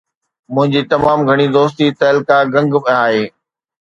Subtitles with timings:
[0.53, 3.23] منهنجي تمام گهڻي دوستي تعلقه گنگ ۾ آهي.